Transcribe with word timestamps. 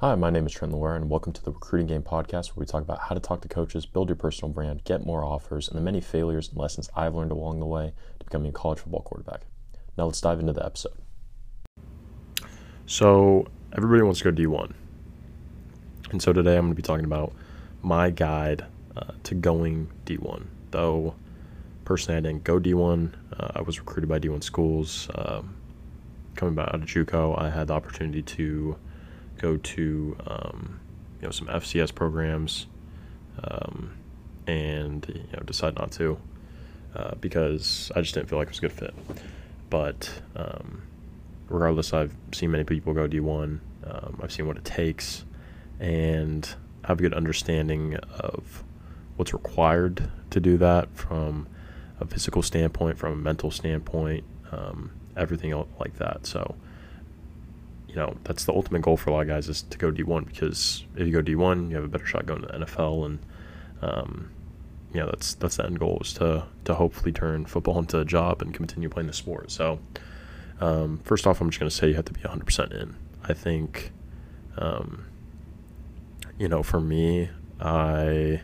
Hi, 0.00 0.14
my 0.14 0.28
name 0.28 0.44
is 0.44 0.52
Trent 0.52 0.74
Loire, 0.74 0.94
and 0.94 1.08
welcome 1.08 1.32
to 1.32 1.42
the 1.42 1.50
Recruiting 1.50 1.86
Game 1.86 2.02
Podcast, 2.02 2.48
where 2.48 2.60
we 2.60 2.66
talk 2.66 2.82
about 2.82 2.98
how 3.04 3.14
to 3.14 3.20
talk 3.20 3.40
to 3.40 3.48
coaches, 3.48 3.86
build 3.86 4.10
your 4.10 4.16
personal 4.16 4.52
brand, 4.52 4.84
get 4.84 5.06
more 5.06 5.24
offers, 5.24 5.68
and 5.68 5.78
the 5.78 5.80
many 5.80 6.02
failures 6.02 6.50
and 6.50 6.58
lessons 6.58 6.90
I've 6.94 7.14
learned 7.14 7.32
along 7.32 7.60
the 7.60 7.66
way 7.66 7.94
to 8.18 8.24
becoming 8.26 8.50
a 8.50 8.52
college 8.52 8.78
football 8.80 9.00
quarterback. 9.00 9.46
Now 9.96 10.04
let's 10.04 10.20
dive 10.20 10.38
into 10.38 10.52
the 10.52 10.62
episode. 10.62 10.98
So, 12.84 13.46
everybody 13.74 14.02
wants 14.02 14.20
to 14.20 14.30
go 14.30 14.32
D1. 14.32 14.74
And 16.10 16.20
so 16.20 16.34
today 16.34 16.58
I'm 16.58 16.64
going 16.64 16.72
to 16.72 16.76
be 16.76 16.82
talking 16.82 17.06
about 17.06 17.32
my 17.80 18.10
guide 18.10 18.66
uh, 18.98 19.12
to 19.22 19.34
going 19.34 19.90
D1. 20.04 20.44
Though, 20.72 21.14
personally, 21.86 22.18
I 22.18 22.20
didn't 22.20 22.44
go 22.44 22.60
D1, 22.60 23.14
uh, 23.40 23.48
I 23.54 23.62
was 23.62 23.78
recruited 23.78 24.10
by 24.10 24.18
D1 24.18 24.44
schools. 24.44 25.08
Um, 25.14 25.56
coming 26.34 26.58
out 26.58 26.74
of 26.74 26.82
JUCO, 26.82 27.40
I 27.40 27.48
had 27.48 27.68
the 27.68 27.72
opportunity 27.72 28.20
to 28.20 28.76
go 29.38 29.56
to 29.56 30.16
um, 30.26 30.80
you 31.20 31.26
know 31.26 31.32
some 31.32 31.48
FCS 31.48 31.94
programs, 31.94 32.66
um, 33.42 33.96
and 34.46 35.06
you 35.08 35.36
know 35.36 35.42
decide 35.44 35.76
not 35.76 35.92
to 35.92 36.18
uh, 36.94 37.14
because 37.20 37.90
I 37.94 38.00
just 38.00 38.14
didn't 38.14 38.28
feel 38.28 38.38
like 38.38 38.46
it 38.46 38.50
was 38.50 38.58
a 38.58 38.62
good 38.62 38.72
fit. 38.72 38.94
But 39.68 40.10
um, 40.34 40.82
regardless, 41.48 41.92
I've 41.92 42.14
seen 42.32 42.50
many 42.50 42.64
people 42.64 42.94
go 42.94 43.08
D1. 43.08 43.60
Um, 43.84 44.20
I've 44.22 44.32
seen 44.32 44.46
what 44.46 44.56
it 44.56 44.64
takes, 44.64 45.24
and 45.78 46.48
have 46.84 46.98
a 46.98 47.02
good 47.02 47.14
understanding 47.14 47.96
of 47.96 48.64
what's 49.16 49.32
required 49.32 50.10
to 50.30 50.40
do 50.40 50.56
that 50.58 50.88
from 50.94 51.48
a 52.00 52.06
physical 52.06 52.42
standpoint, 52.42 52.98
from 52.98 53.12
a 53.12 53.16
mental 53.16 53.50
standpoint, 53.50 54.24
um, 54.52 54.90
everything 55.16 55.52
like 55.80 55.96
that. 55.96 56.26
So 56.26 56.54
you 57.88 57.94
know 57.94 58.16
that's 58.24 58.44
the 58.44 58.52
ultimate 58.52 58.82
goal 58.82 58.96
for 58.96 59.10
a 59.10 59.12
lot 59.12 59.22
of 59.22 59.28
guys 59.28 59.48
is 59.48 59.62
to 59.62 59.78
go 59.78 59.90
D1 59.90 60.26
because 60.26 60.84
if 60.96 61.06
you 61.06 61.12
go 61.12 61.22
D1, 61.22 61.70
you 61.70 61.76
have 61.76 61.84
a 61.84 61.88
better 61.88 62.06
shot 62.06 62.26
going 62.26 62.42
to 62.42 62.48
the 62.48 62.64
NFL, 62.64 63.06
and 63.06 63.18
um, 63.82 64.30
you 64.92 65.00
know 65.00 65.06
that's 65.06 65.34
that's 65.34 65.56
the 65.56 65.64
end 65.64 65.78
goal 65.78 65.98
is 66.00 66.12
to 66.14 66.44
to 66.64 66.74
hopefully 66.74 67.12
turn 67.12 67.46
football 67.46 67.78
into 67.78 67.98
a 67.98 68.04
job 68.04 68.42
and 68.42 68.52
continue 68.54 68.88
playing 68.88 69.06
the 69.06 69.12
sport. 69.12 69.50
So 69.50 69.78
um, 70.60 71.00
first 71.04 71.26
off, 71.26 71.40
I'm 71.40 71.50
just 71.50 71.60
going 71.60 71.70
to 71.70 71.74
say 71.74 71.88
you 71.88 71.94
have 71.94 72.06
to 72.06 72.12
be 72.12 72.20
100% 72.20 72.80
in. 72.80 72.96
I 73.24 73.34
think, 73.34 73.92
um, 74.56 75.06
you 76.38 76.48
know, 76.48 76.62
for 76.62 76.80
me, 76.80 77.28
I 77.60 78.40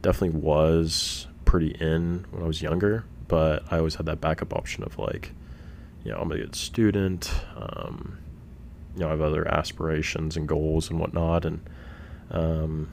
definitely 0.00 0.40
was 0.40 1.26
pretty 1.44 1.70
in 1.80 2.26
when 2.30 2.42
I 2.42 2.46
was 2.46 2.62
younger, 2.62 3.04
but 3.28 3.64
I 3.70 3.78
always 3.78 3.96
had 3.96 4.06
that 4.06 4.20
backup 4.20 4.54
option 4.54 4.82
of 4.84 4.98
like, 4.98 5.32
you 6.04 6.10
know, 6.10 6.18
I'm 6.18 6.32
a 6.32 6.36
good 6.36 6.56
student. 6.56 7.32
Um, 7.56 8.18
you 8.94 9.00
know, 9.00 9.08
I 9.08 9.10
have 9.10 9.20
other 9.20 9.46
aspirations 9.46 10.36
and 10.36 10.46
goals 10.46 10.90
and 10.90 10.98
whatnot, 10.98 11.44
and 11.44 11.60
um, 12.30 12.92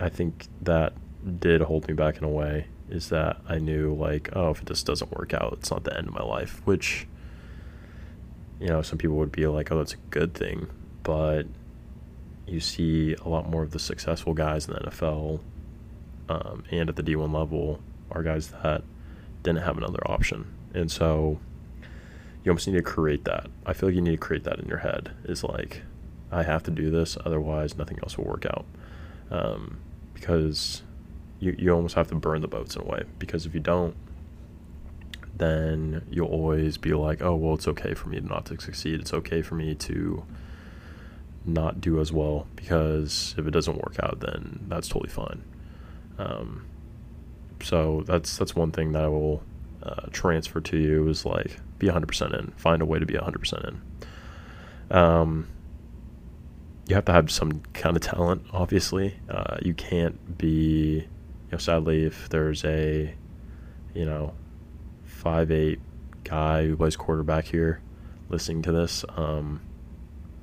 I 0.00 0.08
think 0.08 0.46
that 0.62 0.94
did 1.40 1.62
hold 1.62 1.88
me 1.88 1.94
back 1.94 2.18
in 2.18 2.24
a 2.24 2.28
way. 2.28 2.66
Is 2.88 3.10
that 3.10 3.38
I 3.46 3.58
knew 3.58 3.94
like, 3.94 4.30
oh, 4.34 4.50
if 4.50 4.64
this 4.64 4.82
doesn't 4.82 5.10
work 5.16 5.34
out, 5.34 5.58
it's 5.58 5.70
not 5.70 5.84
the 5.84 5.96
end 5.96 6.08
of 6.08 6.14
my 6.14 6.24
life. 6.24 6.62
Which, 6.64 7.06
you 8.60 8.68
know, 8.68 8.80
some 8.80 8.96
people 8.98 9.16
would 9.16 9.32
be 9.32 9.46
like, 9.46 9.70
oh, 9.70 9.78
that's 9.78 9.92
a 9.92 9.98
good 10.10 10.32
thing, 10.32 10.68
but 11.02 11.42
you 12.46 12.60
see 12.60 13.14
a 13.14 13.28
lot 13.28 13.48
more 13.48 13.62
of 13.62 13.72
the 13.72 13.78
successful 13.78 14.32
guys 14.32 14.66
in 14.66 14.72
the 14.72 14.80
NFL 14.80 15.40
um, 16.30 16.64
and 16.70 16.88
at 16.88 16.96
the 16.96 17.02
D1 17.02 17.32
level 17.32 17.80
are 18.10 18.22
guys 18.22 18.48
that 18.62 18.82
didn't 19.42 19.62
have 19.62 19.76
another 19.76 20.00
option, 20.06 20.46
and 20.72 20.90
so 20.90 21.38
you 22.48 22.52
almost 22.52 22.66
need 22.66 22.76
to 22.76 22.82
create 22.82 23.24
that. 23.24 23.46
I 23.66 23.74
feel 23.74 23.90
like 23.90 23.96
you 23.96 24.00
need 24.00 24.12
to 24.12 24.16
create 24.16 24.44
that 24.44 24.58
in 24.58 24.66
your 24.68 24.78
head. 24.78 25.10
Is 25.24 25.44
like, 25.44 25.82
I 26.32 26.44
have 26.44 26.62
to 26.62 26.70
do 26.70 26.90
this, 26.90 27.18
otherwise 27.26 27.76
nothing 27.76 27.98
else 28.02 28.16
will 28.16 28.24
work 28.24 28.46
out. 28.46 28.64
Um, 29.30 29.80
because 30.14 30.82
you 31.40 31.54
you 31.58 31.70
almost 31.74 31.94
have 31.94 32.08
to 32.08 32.14
burn 32.14 32.40
the 32.40 32.48
boats 32.48 32.74
in 32.74 32.80
a 32.80 32.84
way. 32.86 33.02
Because 33.18 33.44
if 33.44 33.52
you 33.52 33.60
don't, 33.60 33.94
then 35.36 36.06
you'll 36.10 36.28
always 36.28 36.78
be 36.78 36.94
like, 36.94 37.20
oh 37.20 37.34
well, 37.34 37.52
it's 37.52 37.68
okay 37.68 37.92
for 37.92 38.08
me 38.08 38.18
not 38.20 38.46
to 38.46 38.58
succeed. 38.58 38.98
It's 38.98 39.12
okay 39.12 39.42
for 39.42 39.54
me 39.54 39.74
to 39.74 40.24
not 41.44 41.82
do 41.82 42.00
as 42.00 42.10
well 42.10 42.46
because 42.56 43.34
if 43.36 43.46
it 43.46 43.50
doesn't 43.50 43.76
work 43.76 43.96
out, 44.02 44.20
then 44.20 44.64
that's 44.68 44.88
totally 44.88 45.10
fine. 45.10 45.44
Um, 46.18 46.64
so 47.62 48.04
that's 48.06 48.38
that's 48.38 48.56
one 48.56 48.70
thing 48.70 48.92
that 48.92 49.04
I 49.04 49.08
will 49.08 49.42
uh, 49.82 50.06
transfer 50.12 50.62
to 50.62 50.78
you 50.78 51.08
is 51.08 51.26
like 51.26 51.60
be 51.78 51.88
100% 51.88 52.38
in. 52.38 52.52
Find 52.56 52.82
a 52.82 52.86
way 52.86 52.98
to 52.98 53.06
be 53.06 53.14
100% 53.14 53.68
in. 53.68 54.96
Um, 54.96 55.48
you 56.86 56.94
have 56.94 57.04
to 57.04 57.12
have 57.12 57.30
some 57.30 57.60
kind 57.74 57.96
of 57.96 58.02
talent, 58.02 58.46
obviously. 58.52 59.18
Uh, 59.28 59.58
you 59.62 59.74
can't 59.74 60.38
be, 60.38 61.00
you 61.00 61.52
know, 61.52 61.58
sadly, 61.58 62.04
if 62.04 62.28
there's 62.30 62.64
a, 62.64 63.14
you 63.94 64.04
know, 64.04 64.32
five 65.04 65.50
eight 65.50 65.80
guy 66.24 66.66
who 66.66 66.76
plays 66.76 66.96
quarterback 66.96 67.44
here 67.44 67.80
listening 68.30 68.62
to 68.62 68.72
this, 68.72 69.04
um, 69.16 69.60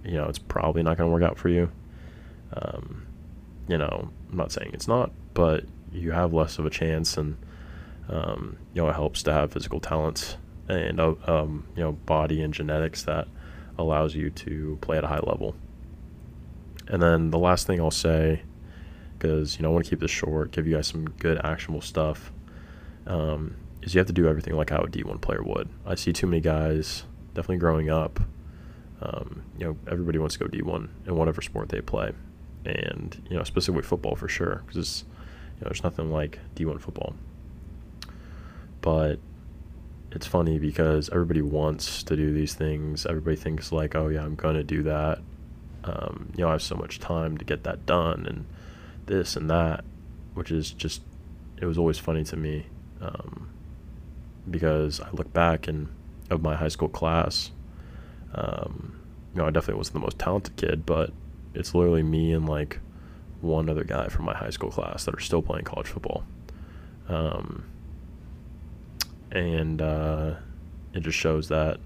you 0.04 0.14
know, 0.14 0.26
it's 0.26 0.40
probably 0.40 0.84
not 0.84 0.98
going 0.98 1.10
to 1.10 1.14
work 1.14 1.24
out 1.24 1.38
for 1.38 1.50
you. 1.50 1.72
Um, 2.54 3.08
you 3.68 3.78
know, 3.78 4.10
I'm 4.30 4.38
not 4.38 4.52
saying 4.52 4.70
it's 4.74 4.88
not, 4.88 5.12
but 5.34 5.66
you 5.92 6.12
have 6.12 6.34
less 6.34 6.60
of 6.60 6.66
a 6.66 6.70
chance, 6.70 7.18
and 7.18 7.38
um, 8.08 8.58
you 8.74 8.84
know, 8.84 8.90
it 8.90 8.94
helps 8.94 9.24
to 9.24 9.34
have 9.34 9.52
physical 9.52 9.80
talents 9.80 10.38
and 10.68 11.00
uh, 11.00 11.16
um, 11.26 11.68
you 11.76 11.84
know 11.84 11.92
body 11.94 12.42
and 12.42 12.54
genetics 12.54 13.04
that 13.04 13.28
allows 13.78 14.16
you 14.16 14.30
to 14.30 14.78
play 14.82 14.98
at 14.98 15.04
a 15.04 15.08
high 15.08 15.20
level. 15.20 15.56
And 16.88 17.02
then 17.02 17.32
the 17.32 17.40
last 17.40 17.68
thing 17.68 17.80
I'll 17.80 17.92
say, 17.92 18.42
because 19.18 19.58
you 19.58 19.64
know 19.64 19.70
I 19.70 19.74
want 19.74 19.86
to 19.86 19.90
keep 19.90 20.00
this 20.00 20.12
short, 20.12 20.52
give 20.52 20.68
you 20.68 20.76
guys 20.76 20.88
some 20.88 21.10
good 21.10 21.40
actionable 21.44 21.82
stuff, 21.82 22.32
um, 23.08 23.56
is 23.82 23.94
you 23.94 24.00
have 24.00 24.08
to 24.08 24.14
do 24.14 24.28
everything 24.28 24.56
like 24.56 24.70
how 24.70 24.82
a 24.82 24.88
D1 24.88 25.22
player 25.22 25.44
would. 25.44 25.70
I 25.86 25.96
see 25.96 26.14
too 26.14 26.28
many 26.28 26.42
guys, 26.42 27.04
definitely 27.34 27.58
growing 27.58 27.90
up. 27.90 28.20
Um, 29.02 29.44
you 29.58 29.66
know, 29.66 29.78
everybody 29.92 30.18
wants 30.20 30.38
to 30.38 30.40
go 30.40 30.48
D1 30.48 30.90
in 31.06 31.16
whatever 31.16 31.42
sport 31.42 31.70
they 31.70 31.82
play, 31.82 32.14
and 32.66 33.28
you 33.30 33.38
know, 33.38 33.44
specifically 33.44 33.84
football 33.84 34.16
for 34.16 34.28
sure, 34.28 34.64
because 34.66 35.04
you 35.56 35.62
know, 35.62 35.70
there's 35.70 35.84
nothing 35.84 36.12
like 36.12 36.40
D1 36.56 36.82
football. 36.82 37.16
But 38.82 39.20
it's 40.16 40.26
funny 40.26 40.58
because 40.58 41.10
everybody 41.10 41.42
wants 41.42 42.02
to 42.04 42.16
do 42.16 42.34
these 42.34 42.54
things. 42.54 43.06
Everybody 43.06 43.36
thinks 43.36 43.74
like, 43.74 43.96
oh 43.96 44.08
yeah, 44.08 44.24
I'm 44.24 44.36
gonna 44.36 44.64
do 44.64 44.82
that. 44.84 45.20
Um, 45.84 46.32
you 46.38 46.44
know, 46.44 46.48
I 46.48 46.54
have 46.54 46.62
so 46.62 46.76
much 46.76 47.00
time 47.00 47.38
to 47.38 47.44
get 47.44 47.66
that 47.66 47.86
done 47.86 48.26
and 48.26 48.46
this 49.08 49.36
and 49.36 49.50
that, 49.50 49.84
which 50.34 50.52
is 50.52 50.72
just 50.72 51.02
it 51.58 51.66
was 51.66 51.78
always 51.78 52.00
funny 52.00 52.24
to 52.24 52.38
me 52.38 52.66
um, 53.02 53.50
because 54.50 55.02
I 55.02 55.10
look 55.12 55.34
back 55.34 55.68
and 55.68 55.90
of 56.30 56.42
my 56.42 56.56
high 56.56 56.70
school 56.70 56.90
class, 56.90 57.52
um, 58.34 58.98
you 59.34 59.42
know, 59.42 59.48
I 59.48 59.52
definitely 59.52 59.80
wasn't 59.80 59.96
the 59.96 60.00
most 60.00 60.18
talented 60.18 60.56
kid, 60.56 60.86
but 60.86 61.12
it's 61.54 61.76
literally 61.76 62.04
me 62.04 62.32
and 62.32 62.48
like 62.48 62.80
one 63.42 63.70
other 63.70 63.84
guy 63.84 64.08
from 64.08 64.24
my 64.24 64.34
high 64.36 64.50
school 64.50 64.72
class 64.72 65.04
that 65.06 65.14
are 65.14 65.20
still 65.20 65.42
playing 65.42 65.66
college 65.66 65.88
football. 65.88 66.24
Um, 67.10 67.66
and 69.32 69.82
uh, 69.82 70.36
it 70.94 71.02
just 71.02 71.18
shows 71.18 71.50
that 71.50 71.80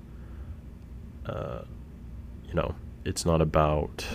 uh, 1.25 1.61
you 2.47 2.53
know 2.53 2.75
it's 3.05 3.25
not 3.25 3.41
about 3.41 4.05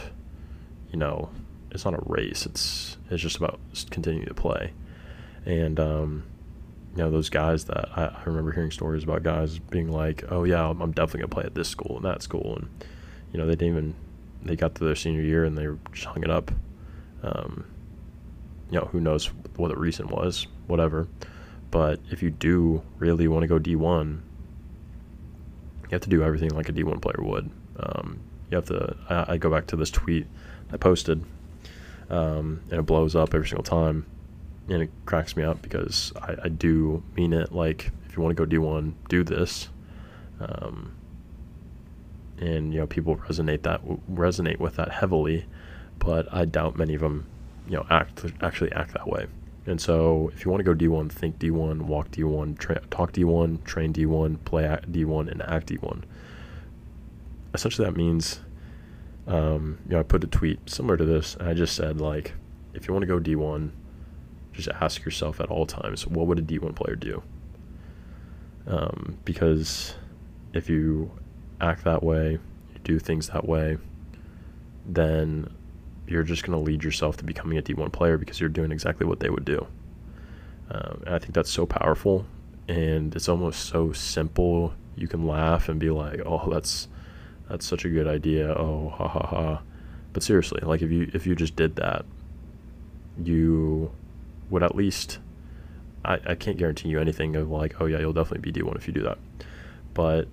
you 0.90 0.98
know 0.98 1.30
it's 1.70 1.84
not 1.84 1.94
a 1.94 2.02
race. 2.06 2.46
It's 2.46 2.96
it's 3.10 3.22
just 3.22 3.36
about 3.36 3.58
continuing 3.90 4.26
to 4.26 4.34
play. 4.34 4.72
And 5.44 5.78
um, 5.78 6.24
you 6.96 7.02
know 7.02 7.10
those 7.10 7.28
guys 7.28 7.64
that 7.64 7.88
I, 7.96 8.04
I, 8.06 8.22
remember 8.24 8.52
hearing 8.52 8.70
stories 8.70 9.02
about 9.02 9.22
guys 9.24 9.58
being 9.58 9.90
like 9.90 10.24
oh 10.30 10.44
yeah 10.44 10.68
I'm, 10.68 10.92
definitely 10.92 11.20
gonna 11.20 11.28
play 11.28 11.44
at 11.44 11.54
this 11.54 11.68
school 11.68 11.96
and 11.96 12.04
that 12.04 12.22
school. 12.22 12.56
And 12.56 12.68
you 13.32 13.38
know 13.38 13.46
they 13.46 13.56
didn't 13.56 13.68
even 13.68 13.94
they 14.42 14.56
got 14.56 14.74
to 14.76 14.84
their 14.84 14.94
senior 14.94 15.22
year 15.22 15.44
and 15.44 15.58
they 15.58 15.66
just 15.92 16.06
hung 16.06 16.22
it 16.22 16.30
up. 16.30 16.50
Um, 17.22 17.64
you 18.70 18.78
know 18.78 18.86
who 18.86 19.00
knows 19.00 19.26
what 19.56 19.68
the 19.68 19.76
reason 19.76 20.08
was 20.08 20.46
whatever 20.66 21.08
but 21.74 21.98
if 22.08 22.22
you 22.22 22.30
do 22.30 22.84
really 22.98 23.26
want 23.26 23.42
to 23.42 23.48
go 23.48 23.58
D1, 23.58 24.20
you 25.82 25.88
have 25.90 26.02
to 26.02 26.08
do 26.08 26.22
everything 26.22 26.50
like 26.50 26.68
a 26.68 26.72
D1 26.72 27.02
player 27.02 27.16
would. 27.18 27.50
Um, 27.80 28.20
you 28.48 28.54
have 28.54 28.66
to. 28.66 28.96
I, 29.10 29.32
I, 29.32 29.36
go 29.38 29.50
back 29.50 29.66
to 29.66 29.76
this 29.76 29.90
tweet 29.90 30.28
I 30.72 30.76
posted, 30.76 31.24
um, 32.10 32.60
and 32.70 32.78
it 32.78 32.86
blows 32.86 33.16
up 33.16 33.34
every 33.34 33.48
single 33.48 33.64
time, 33.64 34.06
and 34.68 34.84
it 34.84 34.90
cracks 35.04 35.36
me 35.36 35.42
up 35.42 35.62
because 35.62 36.12
I, 36.22 36.36
I 36.44 36.48
do 36.48 37.02
mean 37.16 37.32
it. 37.32 37.50
Like, 37.50 37.90
if 38.06 38.16
you 38.16 38.22
want 38.22 38.36
to 38.36 38.46
go 38.46 38.48
D1, 38.48 38.92
do 39.08 39.24
this. 39.24 39.68
Um, 40.38 40.94
and 42.38 42.72
you 42.72 42.78
know, 42.78 42.86
people 42.86 43.16
resonate 43.16 43.62
that 43.62 43.84
resonate 44.12 44.60
with 44.60 44.76
that 44.76 44.92
heavily, 44.92 45.46
but 45.98 46.32
I 46.32 46.44
doubt 46.44 46.76
many 46.76 46.94
of 46.94 47.00
them, 47.00 47.26
you 47.66 47.78
know, 47.78 47.86
act 47.90 48.26
actually 48.40 48.70
act 48.70 48.92
that 48.92 49.08
way. 49.08 49.26
And 49.66 49.80
so, 49.80 50.30
if 50.34 50.44
you 50.44 50.50
want 50.50 50.64
to 50.64 50.74
go 50.74 50.74
D1, 50.74 51.10
think 51.10 51.38
D1, 51.38 51.82
walk 51.82 52.10
D1, 52.10 52.58
tra- 52.58 52.82
talk 52.90 53.12
D1, 53.12 53.64
train 53.64 53.92
D1, 53.92 54.44
play 54.44 54.64
D1, 54.64 55.30
and 55.30 55.40
act 55.42 55.68
D1. 55.68 56.02
Essentially, 57.54 57.86
that 57.86 57.96
means 57.96 58.40
um, 59.26 59.78
you 59.86 59.92
know, 59.92 60.00
I 60.00 60.02
put 60.02 60.22
a 60.24 60.26
tweet 60.26 60.68
similar 60.68 60.96
to 60.96 61.04
this, 61.04 61.34
and 61.36 61.48
I 61.48 61.54
just 61.54 61.74
said 61.74 62.00
like, 62.00 62.34
if 62.74 62.86
you 62.86 62.94
want 62.94 63.02
to 63.02 63.06
go 63.06 63.18
D1, 63.18 63.70
just 64.52 64.68
ask 64.80 65.04
yourself 65.04 65.40
at 65.40 65.48
all 65.48 65.66
times, 65.66 66.06
what 66.06 66.26
would 66.26 66.38
a 66.38 66.42
D1 66.42 66.74
player 66.74 66.96
do? 66.96 67.22
Um, 68.66 69.18
because 69.24 69.94
if 70.52 70.68
you 70.68 71.10
act 71.60 71.84
that 71.84 72.02
way, 72.02 72.32
you 72.32 72.78
do 72.82 72.98
things 72.98 73.28
that 73.28 73.48
way, 73.48 73.78
then 74.86 75.50
you're 76.06 76.22
just 76.22 76.44
going 76.44 76.58
to 76.58 76.62
lead 76.62 76.84
yourself 76.84 77.16
to 77.18 77.24
becoming 77.24 77.58
a 77.58 77.62
D1 77.62 77.92
player 77.92 78.18
because 78.18 78.40
you're 78.40 78.48
doing 78.48 78.72
exactly 78.72 79.06
what 79.06 79.20
they 79.20 79.30
would 79.30 79.44
do. 79.44 79.66
Um, 80.70 81.02
and 81.06 81.14
I 81.14 81.18
think 81.18 81.34
that's 81.34 81.50
so 81.50 81.66
powerful, 81.66 82.26
and 82.68 83.14
it's 83.14 83.28
almost 83.28 83.66
so 83.66 83.92
simple. 83.92 84.74
You 84.96 85.08
can 85.08 85.26
laugh 85.26 85.68
and 85.68 85.78
be 85.78 85.90
like, 85.90 86.20
"Oh, 86.24 86.48
that's 86.50 86.88
that's 87.48 87.66
such 87.66 87.84
a 87.84 87.88
good 87.88 88.06
idea." 88.06 88.54
Oh, 88.54 88.88
ha 88.88 89.08
ha 89.08 89.26
ha. 89.26 89.62
But 90.12 90.22
seriously, 90.22 90.60
like 90.62 90.80
if 90.80 90.90
you 90.90 91.10
if 91.12 91.26
you 91.26 91.34
just 91.34 91.56
did 91.56 91.76
that, 91.76 92.04
you 93.22 93.92
would 94.50 94.62
at 94.62 94.74
least. 94.74 95.18
I, 96.06 96.20
I 96.26 96.34
can't 96.34 96.58
guarantee 96.58 96.90
you 96.90 97.00
anything 97.00 97.34
of 97.34 97.50
like, 97.50 97.80
oh 97.80 97.86
yeah, 97.86 97.98
you'll 97.98 98.12
definitely 98.12 98.52
be 98.52 98.60
D1 98.60 98.76
if 98.76 98.86
you 98.86 98.92
do 98.92 99.02
that. 99.04 99.16
But 99.94 100.28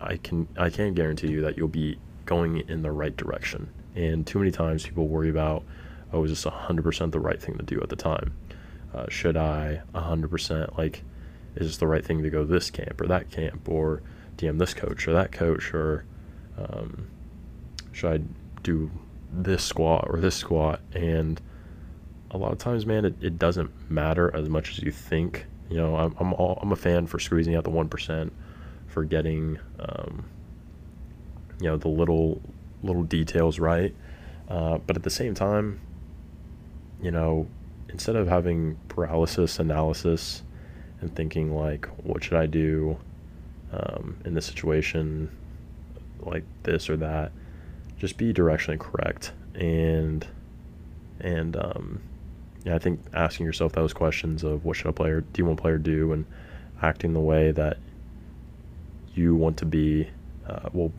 I 0.00 0.16
can 0.18 0.46
I 0.58 0.68
can 0.68 0.94
guarantee 0.94 1.28
you 1.28 1.40
that 1.42 1.56
you'll 1.56 1.68
be 1.68 1.98
going 2.26 2.58
in 2.68 2.82
the 2.82 2.92
right 2.92 3.16
direction. 3.16 3.70
And 3.94 4.26
too 4.26 4.38
many 4.38 4.50
times 4.50 4.84
people 4.84 5.08
worry 5.08 5.30
about, 5.30 5.64
oh, 6.12 6.24
is 6.24 6.30
this 6.30 6.44
100% 6.44 7.12
the 7.12 7.20
right 7.20 7.40
thing 7.40 7.56
to 7.58 7.64
do 7.64 7.80
at 7.80 7.88
the 7.88 7.96
time? 7.96 8.32
Uh, 8.94 9.06
should 9.08 9.36
I 9.36 9.82
100% 9.94 10.76
like, 10.78 11.02
is 11.56 11.66
this 11.66 11.76
the 11.78 11.86
right 11.86 12.04
thing 12.04 12.22
to 12.22 12.30
go 12.30 12.44
this 12.44 12.70
camp 12.70 13.00
or 13.00 13.06
that 13.06 13.30
camp 13.30 13.68
or 13.68 14.02
DM 14.36 14.58
this 14.58 14.74
coach 14.74 15.06
or 15.06 15.12
that 15.12 15.32
coach 15.32 15.72
or 15.74 16.04
um, 16.58 17.08
should 17.92 18.12
I 18.12 18.24
do 18.62 18.90
this 19.32 19.64
squat 19.64 20.06
or 20.08 20.20
this 20.20 20.36
squat? 20.36 20.80
And 20.92 21.40
a 22.30 22.38
lot 22.38 22.52
of 22.52 22.58
times, 22.58 22.86
man, 22.86 23.04
it, 23.04 23.14
it 23.20 23.38
doesn't 23.38 23.70
matter 23.90 24.34
as 24.34 24.48
much 24.48 24.70
as 24.70 24.78
you 24.80 24.92
think. 24.92 25.46
You 25.68 25.76
know, 25.76 25.96
I'm 25.96 26.14
I'm, 26.18 26.32
all, 26.34 26.58
I'm 26.62 26.72
a 26.72 26.76
fan 26.76 27.06
for 27.06 27.18
squeezing 27.18 27.54
out 27.54 27.64
the 27.64 27.70
one 27.70 27.88
percent, 27.88 28.32
for 28.86 29.04
getting, 29.04 29.58
um, 29.78 30.24
you 31.60 31.68
know, 31.68 31.76
the 31.76 31.88
little 31.88 32.40
little 32.82 33.02
details 33.02 33.58
right. 33.58 33.94
Uh, 34.48 34.78
but 34.78 34.96
at 34.96 35.02
the 35.02 35.10
same 35.10 35.34
time, 35.34 35.80
you 37.02 37.10
know, 37.10 37.46
instead 37.88 38.16
of 38.16 38.28
having 38.28 38.76
paralysis 38.88 39.58
analysis 39.58 40.42
and 41.00 41.14
thinking 41.14 41.54
like, 41.54 41.86
what 42.04 42.22
should 42.24 42.34
I 42.34 42.46
do 42.46 42.96
um, 43.72 44.16
in 44.24 44.34
this 44.34 44.46
situation, 44.46 45.30
like 46.20 46.44
this 46.62 46.90
or 46.90 46.96
that, 46.98 47.32
just 47.98 48.16
be 48.16 48.32
directionally 48.32 48.78
correct 48.78 49.32
and 49.54 50.26
and 51.20 51.56
um, 51.56 52.00
yeah, 52.64 52.74
I 52.74 52.78
think 52.78 53.00
asking 53.12 53.46
yourself 53.46 53.72
those 53.72 53.92
questions 53.92 54.42
of 54.42 54.64
what 54.64 54.76
should 54.76 54.86
a 54.86 54.92
player, 54.92 55.22
D1 55.32 55.56
player 55.56 55.78
do, 55.78 56.12
and 56.12 56.24
acting 56.82 57.12
the 57.12 57.20
way 57.20 57.52
that 57.52 57.78
you 59.14 59.34
want 59.34 59.56
to 59.58 59.66
be 59.66 60.08
uh, 60.46 60.68
will 60.72 60.92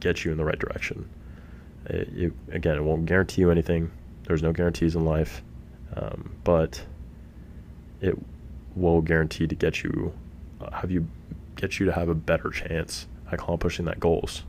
get 0.00 0.24
you 0.24 0.30
in 0.30 0.38
the 0.38 0.44
right 0.44 0.58
direction. 0.58 1.08
It, 1.86 2.08
it, 2.16 2.32
again, 2.50 2.76
it 2.76 2.84
won't 2.84 3.06
guarantee 3.06 3.42
you 3.42 3.50
anything. 3.50 3.90
There's 4.24 4.42
no 4.42 4.52
guarantees 4.52 4.96
in 4.96 5.04
life, 5.04 5.42
um, 5.94 6.34
but 6.44 6.84
it 8.00 8.16
will 8.74 9.00
guarantee 9.00 9.46
to 9.46 9.54
get 9.54 9.82
you 9.82 10.12
uh, 10.60 10.70
have 10.70 10.90
you 10.90 11.06
get 11.54 11.78
you 11.78 11.86
to 11.86 11.92
have 11.92 12.08
a 12.08 12.14
better 12.14 12.50
chance 12.50 13.06
accomplishing 13.30 13.84
that 13.86 14.00
goals. 14.00 14.42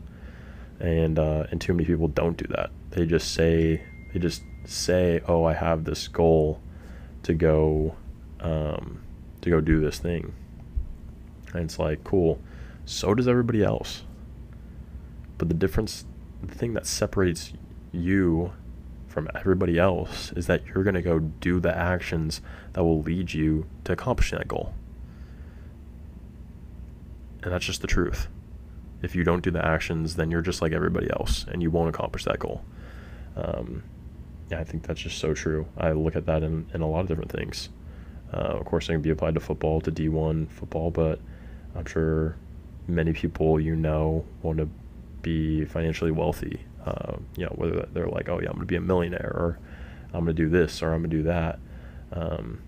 And 0.80 1.18
uh, 1.18 1.48
and 1.52 1.60
too 1.60 1.74
many 1.74 1.86
people 1.86 2.08
don't 2.08 2.38
do 2.38 2.46
that. 2.56 2.72
They 2.92 3.06
just 3.06 3.34
say 3.34 3.84
they 4.14 4.20
just 4.20 4.44
say, 4.66 5.22
"Oh, 5.28 5.44
I 5.44 5.54
have 5.54 5.84
this 5.84 6.08
goal 6.08 6.62
to 7.24 7.34
go 7.34 7.96
um, 8.40 9.02
to 9.42 9.50
go 9.50 9.60
do 9.60 9.80
this 9.80 9.98
thing," 9.98 10.34
and 11.54 11.64
it's 11.64 11.80
like, 11.80 12.04
cool. 12.04 12.40
So 12.86 13.14
does 13.16 13.28
everybody 13.28 13.64
else. 13.64 14.04
But 15.38 15.50
the 15.50 15.56
difference, 15.56 16.06
the 16.42 16.54
thing 16.54 16.74
that 16.74 16.86
separates 16.86 17.54
you 17.92 18.54
from 19.08 19.28
everybody 19.34 19.80
else 19.80 20.32
is 20.36 20.48
that 20.48 20.66
you're 20.68 20.84
going 20.84 20.94
to 20.94 21.02
go 21.02 21.20
do 21.20 21.60
the 21.60 21.76
actions 21.76 22.42
that 22.74 22.84
will 22.84 23.02
lead 23.02 23.34
you 23.34 23.66
to 23.84 23.94
accomplishing 23.94 24.38
that 24.38 24.48
goal. 24.48 24.74
And 27.42 27.52
that's 27.52 27.66
just 27.66 27.82
the 27.82 27.88
truth. 27.88 28.28
If 29.02 29.16
you 29.16 29.24
don't 29.24 29.44
do 29.44 29.52
the 29.52 29.66
actions, 29.66 30.16
then 30.16 30.30
you're 30.30 30.42
just 30.42 30.62
like 30.62 30.72
everybody 30.72 31.10
else 31.10 31.46
and 31.52 31.62
you 31.62 31.72
won't 31.72 31.90
accomplish 31.90 32.26
that 32.26 32.40
goal. 32.40 32.64
Um, 33.36 33.84
yeah, 34.50 34.60
I 34.60 34.64
think 34.64 34.86
that's 34.86 35.00
just 35.00 35.18
so 35.18 35.34
true. 35.34 35.68
I 35.78 35.92
look 35.92 36.16
at 36.16 36.26
that 36.26 36.44
in, 36.44 36.70
in 36.74 36.82
a 36.82 36.88
lot 36.88 37.02
of 37.02 37.08
different 37.08 37.32
things. 37.32 37.70
Uh, 38.34 38.38
of 38.38 38.66
course, 38.66 38.90
it 38.90 38.94
can 38.94 39.02
be 39.02 39.10
applied 39.10 39.36
to 39.36 39.40
football, 39.40 39.82
to 39.82 39.92
D1 39.92 40.50
football, 40.52 40.92
but 40.92 41.20
I'm 41.76 41.86
sure 41.86 42.36
many 42.88 43.14
people 43.14 43.60
you 43.60 43.76
know 43.76 44.26
want 44.42 44.58
to 44.60 44.70
be 45.22 45.66
financially 45.66 46.12
wealthy. 46.12 46.62
Uh, 46.86 47.18
you 47.36 47.46
know, 47.46 47.54
whether 47.56 47.88
they're 47.94 48.08
like, 48.08 48.30
oh, 48.30 48.40
yeah, 48.42 48.50
I'm 48.50 48.56
going 48.56 48.60
to 48.60 48.66
be 48.66 48.76
a 48.76 48.82
millionaire, 48.82 49.32
or 49.34 49.60
I'm 50.14 50.24
going 50.24 50.36
to 50.36 50.44
do 50.44 50.50
this, 50.50 50.82
or 50.82 50.94
I'm 50.94 51.02
going 51.02 51.10
to 51.10 51.18
do 51.18 51.24
that. 51.24 51.60
Um, 52.14 52.62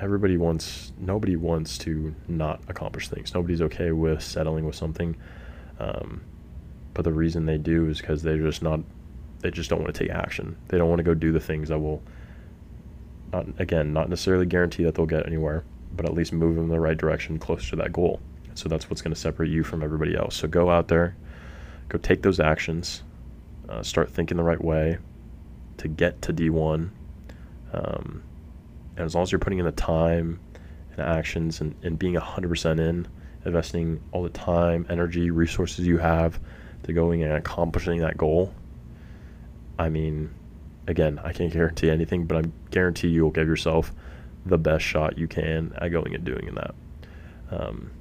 everybody 0.00 0.36
wants, 0.36 0.92
nobody 0.98 1.36
wants 1.36 1.76
to 1.78 2.14
not 2.28 2.60
accomplish 2.68 3.08
things. 3.08 3.34
Nobody's 3.34 3.62
okay 3.62 3.90
with 3.90 4.22
settling 4.22 4.64
with 4.64 4.76
something. 4.76 5.16
Um, 5.80 6.20
but 6.94 7.02
the 7.02 7.12
reason 7.12 7.46
they 7.46 7.58
do 7.58 7.88
is 7.88 8.00
because 8.00 8.22
they're 8.22 8.38
just 8.38 8.62
not 8.62 8.80
they 9.40 9.50
just 9.50 9.70
don't 9.70 9.82
want 9.82 9.94
to 9.94 9.98
take 10.04 10.10
action. 10.10 10.56
They 10.68 10.78
don't 10.78 10.88
want 10.88 10.98
to 10.98 11.04
go 11.04 11.14
do 11.14 11.32
the 11.32 11.40
things 11.40 11.68
that 11.68 11.78
will, 11.78 12.02
not, 13.32 13.46
again, 13.58 13.92
not 13.92 14.08
necessarily 14.08 14.46
guarantee 14.46 14.84
that 14.84 14.94
they'll 14.94 15.06
get 15.06 15.26
anywhere, 15.26 15.64
but 15.96 16.06
at 16.06 16.14
least 16.14 16.32
move 16.32 16.56
them 16.56 16.64
in 16.64 16.70
the 16.70 16.80
right 16.80 16.96
direction 16.96 17.38
close 17.38 17.68
to 17.70 17.76
that 17.76 17.92
goal. 17.92 18.20
So 18.58 18.68
that's 18.68 18.90
what's 18.90 19.02
going 19.02 19.14
to 19.14 19.20
separate 19.20 19.50
you 19.50 19.62
from 19.62 19.84
everybody 19.84 20.16
else. 20.16 20.34
So 20.34 20.48
go 20.48 20.68
out 20.68 20.88
there, 20.88 21.14
go 21.88 21.96
take 21.96 22.22
those 22.22 22.40
actions, 22.40 23.04
uh, 23.68 23.84
start 23.84 24.10
thinking 24.10 24.36
the 24.36 24.42
right 24.42 24.62
way 24.62 24.98
to 25.76 25.86
get 25.86 26.20
to 26.22 26.32
D1. 26.32 26.90
Um, 27.72 28.22
and 28.96 29.06
as 29.06 29.14
long 29.14 29.22
as 29.22 29.30
you're 29.30 29.38
putting 29.38 29.60
in 29.60 29.64
the 29.64 29.70
time 29.70 30.40
and 30.90 31.00
actions 31.00 31.60
and, 31.60 31.72
and 31.84 31.96
being 31.96 32.14
100% 32.14 32.80
in, 32.80 33.06
investing 33.44 34.02
all 34.10 34.24
the 34.24 34.28
time, 34.30 34.84
energy, 34.90 35.30
resources 35.30 35.86
you 35.86 35.98
have 35.98 36.40
to 36.82 36.92
going 36.92 37.22
and 37.22 37.34
accomplishing 37.34 38.00
that 38.00 38.16
goal, 38.16 38.52
I 39.78 39.88
mean, 39.88 40.34
again, 40.88 41.20
I 41.22 41.32
can't 41.32 41.52
guarantee 41.52 41.90
anything, 41.90 42.26
but 42.26 42.44
I 42.44 42.50
guarantee 42.72 43.06
you'll 43.06 43.30
give 43.30 43.46
yourself 43.46 43.92
the 44.44 44.58
best 44.58 44.84
shot 44.84 45.16
you 45.16 45.28
can 45.28 45.72
at 45.76 45.92
going 45.92 46.12
and 46.16 46.24
doing 46.24 46.48
in 46.48 46.56
that. 46.56 46.74
Um, 47.52 47.92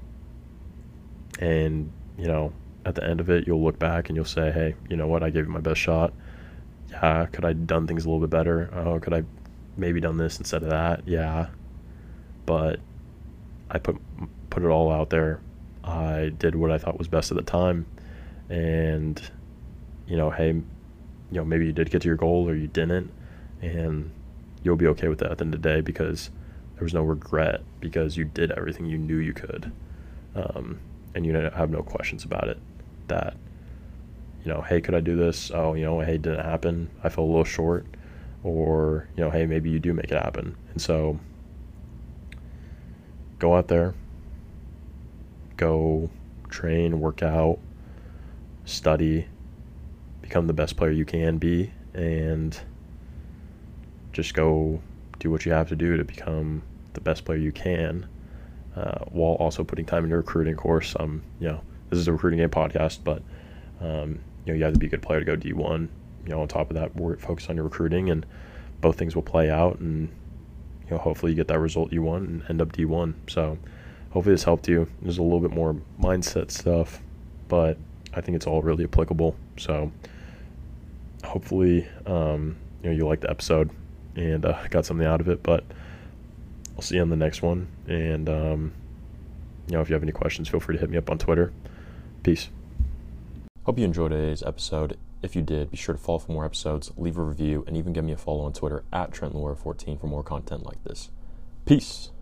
and, 1.40 1.92
you 2.18 2.28
know, 2.28 2.54
at 2.86 2.96
the 2.96 3.04
end 3.04 3.20
of 3.20 3.30
it, 3.30 3.48
you'll 3.48 3.64
look 3.64 3.78
back 3.80 4.10
and 4.10 4.16
you'll 4.16 4.26
say, 4.26 4.52
hey, 4.52 4.76
you 4.90 4.96
know 4.96 5.08
what? 5.08 5.24
I 5.24 5.30
gave 5.30 5.46
you 5.46 5.52
my 5.52 5.60
best 5.60 5.80
shot. 5.80 6.14
Yeah, 6.90 7.26
could 7.28 7.46
I 7.46 7.54
done 7.54 7.86
things 7.86 8.06
a 8.06 8.10
little 8.10 8.22
bit 8.22 8.30
better? 8.30 8.70
Oh, 8.74 9.00
could 9.00 9.14
I 9.14 9.24
maybe 9.76 10.00
done 10.00 10.18
this 10.18 10.40
instead 10.40 10.64
of 10.64 10.70
that? 10.70 11.08
Yeah. 11.08 11.48
But 12.46 12.80
I 13.70 13.80
put 13.80 13.98
put 14.50 14.64
it 14.64 14.68
all 14.68 14.92
out 14.92 15.10
there. 15.10 15.42
I 15.84 16.32
did 16.38 16.56
what 16.56 16.72
I 16.72 16.78
thought 16.78 16.98
was 16.98 17.08
best 17.08 17.32
at 17.32 17.38
the 17.38 17.44
time. 17.44 17.86
And, 18.50 19.22
you 20.08 20.16
know, 20.16 20.30
hey, 20.30 20.62
you 21.32 21.38
know 21.38 21.46
maybe 21.46 21.66
you 21.66 21.74
did 21.74 21.90
get 21.90 22.02
to 22.02 22.08
your 22.08 22.18
goal 22.18 22.50
or 22.50 22.56
you 22.56 22.68
didn't 22.68 23.12
and 23.62 24.12
you'll 24.64 24.76
be 24.76 24.88
okay 24.88 25.08
with 25.08 25.20
that 25.20 25.32
at 25.32 25.38
the 25.38 25.46
end 25.46 25.54
of 25.54 25.62
the 25.62 25.70
day 25.70 25.82
because 25.82 26.30
there 26.76 26.84
was 26.84 26.94
no 26.94 27.02
regret 27.02 27.62
because 27.80 28.16
you 28.18 28.26
did 28.26 28.52
everything 28.52 28.86
you 28.86 28.98
knew 28.98 29.18
you 29.18 29.34
could 29.34 29.72
um, 30.36 30.80
and 31.18 31.26
you 31.26 31.34
have 31.34 31.70
no 31.72 31.82
questions 31.82 32.24
about 32.24 32.48
it 32.48 32.60
that 33.08 33.36
you 34.46 34.54
know 34.54 34.62
hey 34.62 34.80
could 34.80 34.96
i 34.96 35.00
do 35.00 35.16
this? 35.16 35.52
Oh 35.52 35.74
you 35.74 35.84
know 35.84 36.00
hey 36.00 36.16
it 36.16 36.22
didn't 36.22 36.46
happen? 36.46 36.90
I 37.04 37.10
fell 37.10 37.26
a 37.26 37.26
little 37.26 37.44
short. 37.44 37.86
Or 38.44 39.10
you 39.18 39.24
know 39.24 39.32
hey 39.32 39.46
maybe 39.46 39.70
you 39.70 39.80
do 39.80 39.94
make 39.94 40.12
it 40.12 40.24
happen. 40.24 40.56
And 40.72 40.82
so 40.82 41.20
go 43.40 43.56
out 43.56 43.68
there 43.68 43.94
go 45.58 46.10
train 46.50 47.00
work 47.00 47.24
out 47.24 47.60
study 48.66 49.28
become 50.22 50.48
the 50.48 50.54
best 50.54 50.78
player 50.78 50.92
you 50.92 51.06
can 51.06 51.38
be 51.38 51.72
and 51.94 52.60
just 54.12 54.34
go 54.34 54.80
do 55.20 55.32
what 55.32 55.46
you 55.46 55.52
have 55.52 55.68
to 55.68 55.76
do 55.76 55.98
to 55.98 56.04
become 56.04 56.62
the 56.94 57.02
best 57.02 57.26
player 57.26 57.38
you 57.38 57.52
can 57.52 58.08
uh, 58.78 59.04
while 59.06 59.34
also 59.34 59.64
putting 59.64 59.86
time 59.86 60.04
into 60.04 60.10
your 60.10 60.20
recruiting 60.20 60.56
course 60.56 60.96
um 61.00 61.24
you 61.40 61.48
know 61.48 61.62
this 61.90 62.00
is 62.00 62.08
a 62.08 62.12
recruiting 62.12 62.40
game 62.40 62.50
podcast 62.50 63.00
but 63.04 63.22
um, 63.82 64.20
you 64.46 64.54
know 64.54 64.58
you 64.58 64.64
have 64.64 64.74
to 64.74 64.80
be 64.80 64.88
a 64.88 64.90
good 64.90 65.02
player 65.02 65.20
to 65.20 65.26
go 65.26 65.36
d1 65.36 65.88
you 66.24 66.30
know 66.30 66.42
on 66.42 66.48
top 66.48 66.70
of 66.70 66.76
that 66.76 66.96
work 66.96 67.20
focus 67.20 67.50
on 67.50 67.56
your 67.56 67.66
recruiting 67.66 68.10
and 68.10 68.26
both 68.82 68.98
things 68.98 69.16
will 69.16 69.24
play 69.24 69.50
out 69.50 69.80
and 69.80 70.10
you 70.86 70.92
know 70.92 70.98
hopefully 70.98 71.32
you 71.32 71.36
get 71.36 71.48
that 71.48 71.60
result 71.60 71.92
you 71.92 72.02
want 72.02 72.28
and 72.28 72.44
end 72.50 72.62
up 72.62 72.72
d1 72.72 73.14
so 73.28 73.58
hopefully 74.12 74.34
this 74.34 74.44
helped 74.44 74.68
you 74.68 74.88
there's 75.02 75.18
a 75.18 75.24
little 75.24 75.40
bit 75.40 75.52
more 75.52 75.76
mindset 76.00 76.52
stuff 76.52 77.02
but 77.48 77.78
I 78.18 78.22
think 78.22 78.36
it's 78.36 78.48
all 78.48 78.62
really 78.62 78.84
applicable. 78.84 79.36
So 79.58 79.92
hopefully, 81.24 81.88
um, 82.06 82.58
you 82.82 82.90
know, 82.90 82.96
you 82.96 83.08
liked 83.08 83.22
the 83.22 83.30
episode 83.30 83.70
and 84.16 84.44
uh, 84.46 84.68
got 84.70 84.86
something 84.86 85.06
out 85.06 85.22
of 85.22 85.30
it. 85.30 85.44
But 85.44 85.64
I'll 86.78 86.84
see 86.84 86.96
you 86.96 87.02
on 87.02 87.10
the 87.10 87.16
next 87.16 87.42
one. 87.42 87.68
And 87.88 88.30
um, 88.30 88.74
you 89.68 89.74
know, 89.74 89.82
if 89.82 89.90
you 89.90 89.94
have 89.94 90.04
any 90.04 90.12
questions, 90.12 90.48
feel 90.48 90.60
free 90.60 90.76
to 90.76 90.80
hit 90.80 90.90
me 90.90 90.98
up 90.98 91.10
on 91.10 91.18
Twitter. 91.18 91.52
Peace. 92.24 92.50
Hope 93.66 93.80
you 93.80 93.86
enjoyed 93.86 94.12
today's 94.12 94.44
episode. 94.44 94.98
If 95.22 95.36
you 95.36 95.42
did, 95.42 95.72
be 95.72 95.78
sure 95.78 95.96
to 95.96 96.02
follow 96.02 96.20
for 96.20 96.32
more 96.32 96.46
episodes, 96.46 96.92
leave 96.96 97.18
a 97.18 97.24
review, 97.24 97.64
and 97.68 97.76
even 97.76 97.92
give 97.92 98.06
me 98.06 98.14
a 98.14 98.18
follow 98.18 98.46
on 98.46 98.54
Twitter 98.54 98.84
at 98.94 99.12
TrentLure14 99.12 100.00
for 100.00 100.08
more 100.08 100.24
content 100.24 100.64
like 100.64 100.82
this. 100.84 101.10
Peace. 101.66 102.12